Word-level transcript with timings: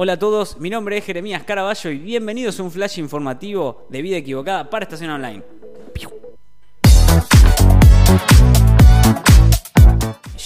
Hola 0.00 0.12
a 0.12 0.16
todos, 0.16 0.60
mi 0.60 0.70
nombre 0.70 0.96
es 0.96 1.04
Jeremías 1.04 1.42
Caraballo 1.42 1.90
y 1.90 1.98
bienvenidos 1.98 2.60
a 2.60 2.62
un 2.62 2.70
flash 2.70 3.00
informativo 3.00 3.84
de 3.88 4.00
vida 4.00 4.16
equivocada 4.16 4.70
para 4.70 4.84
Estación 4.84 5.10
Online. 5.10 5.57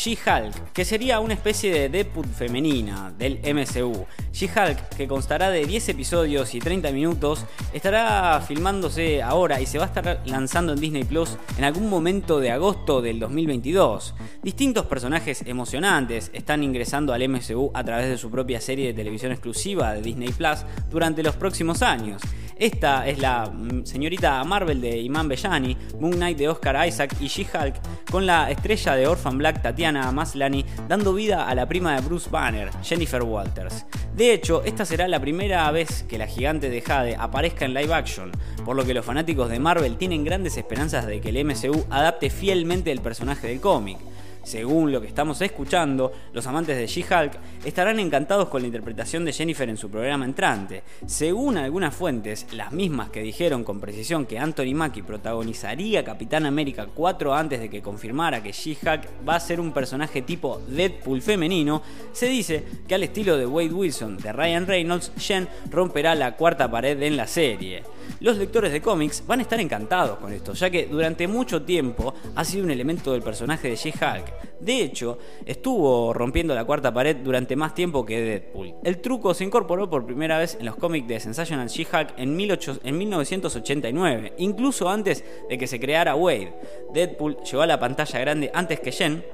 She-Hulk, 0.03 0.73
que 0.73 0.85
sería 0.85 1.21
una 1.21 1.35
especie 1.35 1.73
de 1.73 1.89
Deadpool 1.89 2.27
femenina 2.27 3.13
del 3.17 3.39
MCU. 3.39 4.05
She-Hulk, 4.33 4.97
que 4.97 5.07
constará 5.07 5.49
de 5.51 5.65
10 5.65 5.91
episodios 5.91 6.57
y 6.57 6.59
30 6.59 6.91
minutos, 6.91 7.45
estará 7.73 8.41
filmándose 8.41 9.23
ahora 9.23 9.61
y 9.61 9.67
se 9.67 9.79
va 9.79 9.85
a 9.85 9.87
estar 9.87 10.23
lanzando 10.27 10.73
en 10.73 10.81
Disney 10.81 11.05
Plus 11.05 11.37
en 11.57 11.63
algún 11.63 11.89
momento 11.89 12.41
de 12.41 12.51
agosto 12.51 13.01
del 13.01 13.21
2022. 13.21 14.15
Distintos 14.43 14.87
personajes 14.87 15.45
emocionantes 15.47 16.33
están 16.35 16.65
ingresando 16.65 17.13
al 17.13 17.29
MCU 17.29 17.71
a 17.73 17.85
través 17.85 18.09
de 18.09 18.19
su 18.19 18.29
propia 18.29 18.61
serie 18.61 18.89
de 18.89 18.95
televisión 18.95 19.31
exclusiva 19.31 19.95
de 19.95 20.03
Disney 20.03 20.33
Plus 20.33 20.65
durante 20.91 21.23
los 21.23 21.37
próximos 21.37 21.81
años. 21.81 22.23
Esta 22.63 23.09
es 23.09 23.19
la 23.19 23.47
mm, 23.47 23.85
señorita 23.85 24.45
Marvel 24.45 24.81
de 24.81 24.97
Iman 24.97 25.27
Bellani, 25.27 25.77
Moon 25.99 26.13
Knight 26.13 26.39
de 26.39 26.49
Oscar 26.49 26.87
Isaac 26.87 27.17
y 27.19 27.27
She-Hulk 27.27 27.75
con 28.09 28.25
la 28.25 28.53
estrella 28.53 28.95
de 28.95 29.09
Orphan 29.09 29.37
Black 29.37 29.63
Tatiana 29.63 30.13
Maslany 30.13 30.65
dando 30.89 31.13
vida 31.13 31.49
a 31.49 31.57
la 31.57 31.67
prima 31.67 31.97
de 31.97 32.03
Bruce 32.03 32.31
Banner, 32.31 32.71
Jennifer 32.85 33.25
Walters. 33.25 33.85
De 34.15 34.33
hecho, 34.33 34.63
esta 34.63 34.85
será 34.85 35.09
la 35.09 35.19
primera 35.19 35.69
vez 35.73 36.05
que 36.05 36.19
la 36.19 36.29
gigante 36.29 36.71
de 36.71 36.81
Jade 36.81 37.17
aparezca 37.17 37.65
en 37.65 37.75
live 37.75 37.93
action, 37.93 38.31
por 38.65 38.77
lo 38.77 38.85
que 38.85 38.95
los 38.95 39.05
fanáticos 39.05 39.51
de 39.51 39.59
Marvel 39.59 39.97
tienen 39.97 40.23
grandes 40.23 40.57
esperanzas 40.57 41.05
de 41.07 41.21
que 41.21 41.31
el 41.31 41.45
MCU 41.45 41.85
adapte 41.91 42.31
fielmente 42.31 42.93
el 42.93 43.01
personaje 43.01 43.49
del 43.49 43.61
cómic. 43.61 43.99
Según 44.45 44.91
lo 44.91 45.01
que 45.01 45.07
estamos 45.07 45.41
escuchando, 45.41 46.13
los 46.33 46.47
amantes 46.47 46.77
de 46.77 46.87
She-Hulk 46.87 47.33
estarán 47.65 48.01
encantados 48.01 48.49
con 48.49 48.63
la 48.63 48.67
interpretación 48.67 49.25
de 49.25 49.33
Jennifer 49.33 49.69
en 49.69 49.77
su 49.77 49.89
programa 49.89 50.25
entrante. 50.25 50.83
Según 51.07 51.57
algunas 51.57 51.95
fuentes, 51.95 52.47
las 52.53 52.73
mismas 52.73 53.11
que 53.11 53.23
dijeron 53.23 53.63
con 53.63 53.81
precisión 53.81 54.27
que 54.27 54.39
Anthony 54.39 54.75
Mackie 54.75 55.03
protagonizaría 55.03 56.05
Capitán 56.05 56.47
América 56.47 56.89
4 56.93 57.35
antes 57.35 57.61
de 57.61 57.71
que 57.71 57.83
confirmara 57.83 58.43
que 58.43 58.53
She-Hulk 58.53 59.27
va 59.29 59.37
a 59.37 59.41
ser 59.41 59.61
un 59.61 59.73
personaje 59.73 60.23
tipo 60.23 60.61
Deadpool 60.67 61.23
femenino, 61.23 61.83
se 62.13 62.27
dice 62.27 62.65
que 62.89 62.95
al 62.95 63.05
estilo 63.05 63.37
de 63.37 63.47
Wade 63.47 63.73
Wilson 63.73 64.17
de 64.17 64.33
Ryan 64.33 64.67
Reynolds, 64.67 65.13
Jen 65.19 65.49
romperá 65.71 66.15
la 66.15 66.37
cuarta 66.37 66.71
pared 66.71 67.01
en 67.03 67.17
la 67.17 67.27
serie 67.27 67.83
los 68.21 68.37
lectores 68.37 68.73
de 68.73 68.81
cómics 68.81 69.25
van 69.27 69.41
a 69.41 69.43
estar 69.43 69.61
encantados 69.61 70.19
con 70.19 70.33
esto, 70.33 70.53
ya 70.53 70.71
que 70.71 70.87
durante 70.87 71.27
mucho 71.27 71.63
tiempo 71.63 72.15
ha 72.35 72.45
sido 72.45 72.65
un 72.65 72.71
elemento 72.71 73.13
del 73.13 73.23
personaje 73.23 73.69
de 73.69 73.77
She-Hulk. 73.77 74.61
De 74.61 74.81
hecho, 74.81 75.19
estuvo 75.45 76.13
rompiendo 76.13 76.55
la 76.55 76.65
cuarta 76.65 76.95
pared 76.95 77.17
durante 77.17 77.57
más 77.57 77.75
tiempo 77.75 78.07
que 78.07 78.21
Deadpool. 78.21 78.75
El 78.85 79.01
truco 79.01 79.35
se 79.35 79.45
incorporó 79.45 79.91
por 79.91 80.07
primera 80.07 80.39
vez 80.39 80.57
en 80.59 80.67
los 80.67 80.77
cómics 80.77 81.09
de 81.09 81.21
Sensational 81.21 81.69
She-Hulk 81.69 82.15
en, 82.17 82.39
en 82.39 82.99
1989, 82.99 84.35
incluso 84.39 84.89
antes 84.89 85.25
de 85.49 85.59
que 85.59 85.67
se 85.67 85.81
creara 85.81 86.15
Wade. 86.15 86.55
Deadpool 86.93 87.39
llegó 87.43 87.63
a 87.63 87.67
la 87.67 87.81
pantalla 87.81 88.21
grande 88.21 88.51
antes 88.55 88.81
que 88.81 88.93
Jen, 88.93 89.25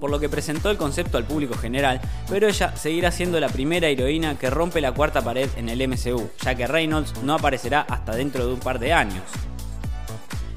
por 0.00 0.10
lo 0.10 0.20
que 0.20 0.28
presentó 0.28 0.70
el 0.70 0.76
concepto 0.76 1.18
al 1.18 1.24
público 1.24 1.54
general, 1.54 2.00
pero 2.28 2.48
ella 2.48 2.76
seguirá 2.76 3.10
siendo 3.10 3.40
la 3.40 3.48
primera 3.48 3.88
heroína 3.88 4.38
que 4.38 4.50
rompe 4.50 4.80
la 4.80 4.92
cuarta 4.92 5.22
pared 5.22 5.48
en 5.56 5.68
el 5.68 5.86
MCU, 5.88 6.30
ya 6.42 6.54
que 6.54 6.66
Reynolds 6.66 7.14
no 7.22 7.34
aparecerá 7.34 7.82
hasta 7.82 8.14
dentro 8.14 8.46
de 8.46 8.52
un 8.54 8.60
par 8.60 8.78
de 8.78 8.92
años. 8.92 9.24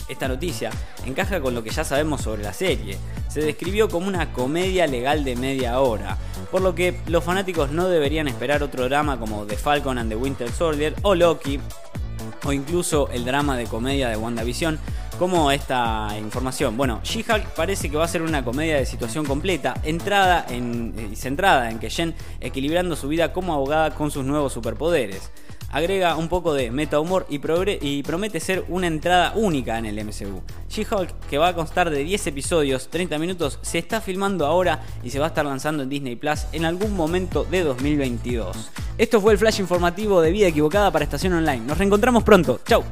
Esta 0.10 0.28
noticia 0.28 0.72
encaja 1.06 1.40
con 1.40 1.54
lo 1.54 1.64
que 1.64 1.70
ya 1.70 1.84
sabemos 1.84 2.22
sobre 2.22 2.42
la 2.42 2.52
serie. 2.52 2.98
Se 3.28 3.42
describió 3.42 3.90
como 3.90 4.08
una 4.08 4.34
comedia 4.34 4.88
legal 4.88 5.24
de 5.24 5.36
media 5.36 5.80
hora, 5.80 6.18
por 6.50 6.62
lo 6.62 6.74
que 6.74 7.00
los 7.06 7.24
fanáticos 7.24 7.70
no 7.70 7.88
deberían 7.88 8.28
esperar 8.28 8.64
otro 8.64 8.86
drama 8.86 9.20
como 9.20 9.46
The 9.46 9.56
Falcon 9.56 10.00
and 10.00 10.10
the 10.10 10.16
Winter 10.16 10.52
Soldier 10.52 10.96
o 11.04 11.14
Loki, 11.14 11.60
o 12.44 12.52
incluso 12.52 13.08
el 13.12 13.24
drama 13.24 13.56
de 13.56 13.66
comedia 13.66 14.10
de 14.10 14.18
WandaVision, 14.18 14.80
como 15.20 15.52
esta 15.52 16.08
información. 16.18 16.78
Bueno, 16.78 17.02
She-Hulk 17.04 17.50
parece 17.54 17.92
que 17.92 17.98
va 17.98 18.06
a 18.06 18.08
ser 18.08 18.22
una 18.22 18.46
comedia 18.46 18.78
de 18.78 18.86
situación 18.86 19.26
completa, 19.26 19.76
entrada 19.84 20.46
en, 20.50 20.94
eh, 20.98 21.16
centrada 21.18 21.70
en 21.70 21.78
que 21.78 21.90
Jen 21.90 22.16
equilibrando 22.40 22.96
su 22.96 23.10
vida 23.10 23.34
como 23.34 23.54
abogada 23.54 23.94
con 23.94 24.12
sus 24.12 24.24
nuevos 24.24 24.54
superpoderes. 24.54 25.30
Agrega 25.72 26.16
un 26.16 26.30
poco 26.30 26.54
de 26.54 26.72
meta 26.72 27.00
humor 27.00 27.28
y, 27.30 27.40
y 27.82 28.02
promete 28.02 28.40
ser 28.40 28.64
una 28.70 28.88
entrada 28.88 29.34
única 29.36 29.78
en 29.78 29.86
el 29.86 30.04
MCU. 30.04 30.42
She-Hulk, 30.70 31.28
que 31.30 31.38
va 31.38 31.50
a 31.50 31.54
constar 31.54 31.90
de 31.90 32.04
10 32.04 32.28
episodios, 32.28 32.88
30 32.88 33.20
minutos, 33.20 33.60
se 33.62 33.78
está 33.78 34.00
filmando 34.00 34.46
ahora 34.46 34.82
y 35.04 35.10
se 35.10 35.20
va 35.20 35.26
a 35.26 35.28
estar 35.28 35.46
lanzando 35.46 35.84
en 35.84 35.90
Disney 35.90 36.16
Plus 36.16 36.46
en 36.54 36.64
algún 36.64 36.96
momento 36.96 37.44
de 37.44 37.64
2022. 37.64 38.72
Esto 38.98 39.20
fue 39.20 39.34
el 39.34 39.38
flash 39.38 39.60
informativo 39.60 40.22
de 40.22 40.32
Vida 40.32 40.48
Equivocada 40.48 40.92
para 40.92 41.04
Estación 41.04 41.34
Online. 41.34 41.66
Nos 41.66 41.78
reencontramos 41.78 42.24
pronto. 42.24 42.62
Chau. 42.66 42.84